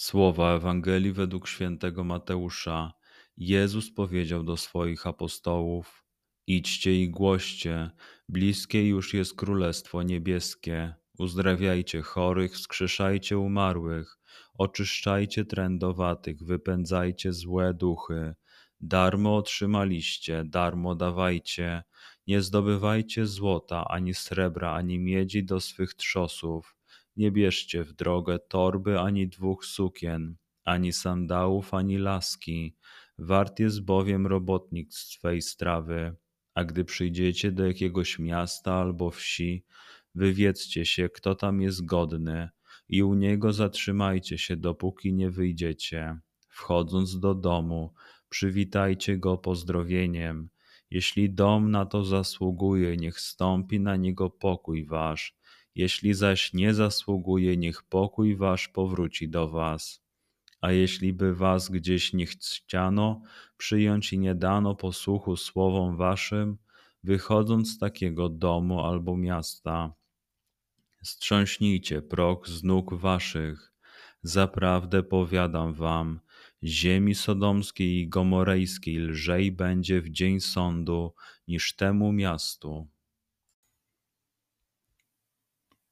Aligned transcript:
Słowa 0.00 0.54
Ewangelii 0.54 1.12
według 1.12 1.48
świętego 1.48 2.04
Mateusza. 2.04 2.92
Jezus 3.36 3.92
powiedział 3.94 4.44
do 4.44 4.56
swoich 4.56 5.06
apostołów: 5.06 6.04
Idźcie 6.46 7.02
i 7.02 7.10
głoście, 7.10 7.90
bliskie 8.28 8.88
już 8.88 9.14
jest 9.14 9.36
Królestwo 9.36 10.02
Niebieskie. 10.02 10.94
Uzdrawiajcie 11.18 12.02
chorych, 12.02 12.52
wskrzeszajcie 12.52 13.38
umarłych, 13.38 14.18
oczyszczajcie 14.58 15.44
trędowatych, 15.44 16.44
wypędzajcie 16.44 17.32
złe 17.32 17.74
duchy. 17.74 18.34
Darmo 18.80 19.36
otrzymaliście, 19.36 20.44
darmo 20.44 20.94
dawajcie. 20.94 21.82
Nie 22.26 22.42
zdobywajcie 22.42 23.26
złota, 23.26 23.84
ani 23.88 24.14
srebra, 24.14 24.72
ani 24.72 24.98
miedzi 24.98 25.44
do 25.44 25.60
swych 25.60 25.94
trzosów. 25.94 26.79
Nie 27.16 27.30
bierzcie 27.30 27.84
w 27.84 27.92
drogę 27.92 28.38
torby, 28.38 29.00
ani 29.00 29.28
dwóch 29.28 29.64
sukien, 29.64 30.36
ani 30.64 30.92
sandałów, 30.92 31.74
ani 31.74 31.98
laski. 31.98 32.76
Wart 33.18 33.60
jest 33.60 33.84
bowiem 33.84 34.26
robotnik 34.26 34.94
swej 34.94 35.42
strawy. 35.42 36.16
A 36.54 36.64
gdy 36.64 36.84
przyjdziecie 36.84 37.52
do 37.52 37.66
jakiegoś 37.66 38.18
miasta 38.18 38.74
albo 38.74 39.10
wsi, 39.10 39.64
wywiedzcie 40.14 40.86
się, 40.86 41.08
kto 41.08 41.34
tam 41.34 41.60
jest 41.60 41.84
godny, 41.84 42.48
i 42.88 43.02
u 43.02 43.14
niego 43.14 43.52
zatrzymajcie 43.52 44.38
się, 44.38 44.56
dopóki 44.56 45.14
nie 45.14 45.30
wyjdziecie. 45.30 46.18
Wchodząc 46.48 47.20
do 47.20 47.34
domu, 47.34 47.94
przywitajcie 48.28 49.18
go 49.18 49.38
pozdrowieniem. 49.38 50.48
Jeśli 50.90 51.34
dom 51.34 51.70
na 51.70 51.86
to 51.86 52.04
zasługuje, 52.04 52.96
niech 52.96 53.20
stąpi 53.20 53.80
na 53.80 53.96
niego 53.96 54.30
pokój 54.30 54.86
wasz. 54.86 55.39
Jeśli 55.82 56.14
zaś 56.14 56.52
nie 56.52 56.74
zasługuje, 56.74 57.56
niech 57.56 57.82
pokój 57.82 58.36
wasz 58.36 58.68
powróci 58.68 59.28
do 59.28 59.48
was. 59.48 60.02
A 60.60 60.72
jeśli 60.72 61.12
by 61.12 61.34
was 61.34 61.68
gdzieś 61.68 62.12
nie 62.12 62.26
chciano 62.26 63.22
przyjąć 63.56 64.12
i 64.12 64.18
nie 64.18 64.34
dano 64.34 64.74
posłuchu 64.74 65.36
słowom 65.36 65.96
waszym, 65.96 66.58
wychodząc 67.04 67.68
z 67.74 67.78
takiego 67.78 68.28
domu 68.28 68.80
albo 68.80 69.16
miasta, 69.16 69.94
strząśnijcie 71.02 72.02
prok 72.02 72.48
z 72.48 72.64
nóg 72.64 72.94
waszych. 72.94 73.72
Zaprawdę 74.22 75.02
powiadam 75.02 75.72
wam, 75.72 76.20
ziemi 76.62 77.14
sodomskiej 77.14 77.92
i 78.00 78.08
gomorejskiej 78.08 78.98
lżej 78.98 79.52
będzie 79.52 80.00
w 80.00 80.10
dzień 80.10 80.40
sądu 80.40 81.14
niż 81.48 81.76
temu 81.76 82.12
miastu. 82.12 82.88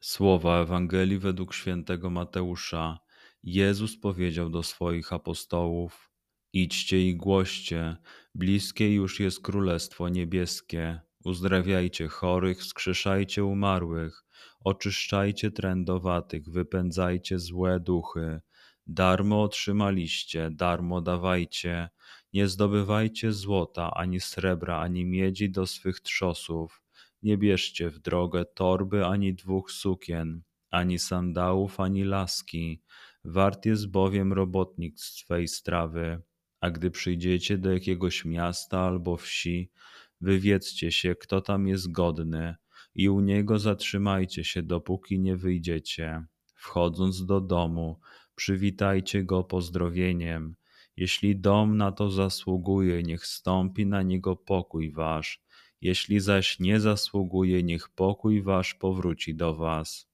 Słowa 0.00 0.60
Ewangelii 0.60 1.18
według 1.18 1.54
świętego 1.54 2.10
Mateusza 2.10 2.98
Jezus 3.42 4.00
powiedział 4.00 4.50
do 4.50 4.62
swoich 4.62 5.12
apostołów: 5.12 6.10
Idźcie 6.52 7.08
i 7.08 7.16
głoście, 7.16 7.96
bliskie 8.34 8.94
już 8.94 9.20
jest 9.20 9.42
Królestwo 9.42 10.08
Niebieskie. 10.08 11.00
Uzdrawiajcie 11.24 12.08
chorych, 12.08 12.58
wskrzeszajcie 12.58 13.44
umarłych, 13.44 14.24
oczyszczajcie 14.64 15.50
trędowatych, 15.50 16.50
wypędzajcie 16.50 17.38
złe 17.38 17.80
duchy. 17.80 18.40
Darmo 18.86 19.42
otrzymaliście, 19.42 20.50
darmo 20.50 21.00
dawajcie. 21.00 21.88
Nie 22.32 22.48
zdobywajcie 22.48 23.32
złota, 23.32 23.90
ani 23.94 24.20
srebra, 24.20 24.78
ani 24.78 25.04
miedzi 25.04 25.50
do 25.50 25.66
swych 25.66 26.00
trzosów. 26.00 26.85
Nie 27.26 27.38
bierzcie 27.38 27.90
w 27.90 27.98
drogę 27.98 28.44
torby, 28.44 29.06
ani 29.06 29.34
dwóch 29.34 29.72
sukien, 29.72 30.42
ani 30.70 30.98
sandałów, 30.98 31.80
ani 31.80 32.04
laski 32.04 32.82
Wart 33.24 33.66
jest 33.66 33.90
bowiem 33.90 34.32
robotnik 34.32 35.00
swej 35.00 35.48
strawy. 35.48 36.22
A 36.60 36.70
gdy 36.70 36.90
przyjdziecie 36.90 37.58
do 37.58 37.72
jakiegoś 37.72 38.24
miasta 38.24 38.80
albo 38.80 39.16
wsi, 39.16 39.70
wywiedzcie 40.20 40.92
się, 40.92 41.14
kto 41.14 41.40
tam 41.40 41.66
jest 41.66 41.92
godny, 41.92 42.54
i 42.94 43.08
u 43.08 43.20
niego 43.20 43.58
zatrzymajcie 43.58 44.44
się, 44.44 44.62
dopóki 44.62 45.20
nie 45.20 45.36
wyjdziecie. 45.36 46.24
Wchodząc 46.54 47.26
do 47.26 47.40
domu, 47.40 48.00
przywitajcie 48.34 49.24
go 49.24 49.44
pozdrowieniem. 49.44 50.56
Jeśli 50.96 51.40
dom 51.40 51.76
na 51.76 51.92
to 51.92 52.10
zasługuje, 52.10 53.02
niech 53.02 53.26
stąpi 53.26 53.86
na 53.86 54.02
niego 54.02 54.36
pokój 54.36 54.92
wasz. 54.92 55.45
Jeśli 55.80 56.20
zaś 56.20 56.60
nie 56.60 56.80
zasługuje, 56.80 57.62
niech 57.62 57.88
pokój 57.88 58.42
wasz 58.42 58.74
powróci 58.74 59.34
do 59.34 59.54
was. 59.54 60.08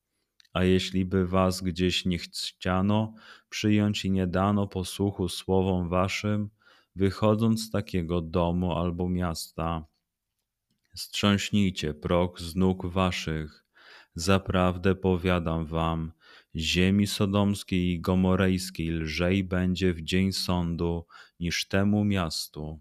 A 0.52 0.64
jeśli 0.64 1.04
by 1.04 1.26
was 1.26 1.60
gdzieś 1.60 2.04
nie 2.04 2.18
chciano 2.18 3.14
przyjąć 3.48 4.04
i 4.04 4.10
nie 4.10 4.26
dano 4.26 4.66
posłuchu 4.66 5.28
słowom 5.28 5.88
waszym, 5.88 6.50
wychodząc 6.96 7.62
z 7.62 7.70
takiego 7.70 8.20
domu 8.20 8.72
albo 8.72 9.08
miasta, 9.08 9.86
strząśnijcie 10.94 11.94
prok 11.94 12.40
z 12.40 12.56
nóg 12.56 12.86
waszych. 12.86 13.64
Zaprawdę 14.14 14.94
powiadam 14.94 15.66
wam, 15.66 16.12
ziemi 16.56 17.06
sodomskiej 17.06 17.80
i 17.80 18.00
gomorejskiej 18.00 18.90
lżej 18.90 19.44
będzie 19.44 19.94
w 19.94 20.02
dzień 20.02 20.32
sądu 20.32 21.06
niż 21.40 21.68
temu 21.68 22.04
miastu. 22.04 22.80